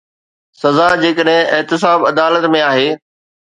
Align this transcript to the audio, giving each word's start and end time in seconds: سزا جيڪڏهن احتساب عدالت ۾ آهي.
سزا 0.61 0.87
جيڪڏهن 1.03 1.51
احتساب 1.59 2.09
عدالت 2.11 2.51
۾ 2.59 2.65
آهي. 2.73 2.91